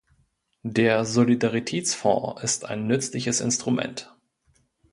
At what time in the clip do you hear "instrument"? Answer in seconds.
3.39-4.11